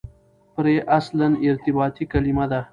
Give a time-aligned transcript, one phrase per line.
[0.53, 2.61] پرې اصلاً ارتباطي کلیمه ده.